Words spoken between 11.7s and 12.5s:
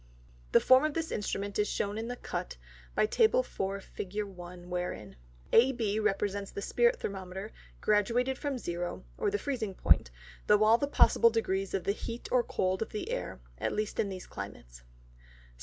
of the Heat or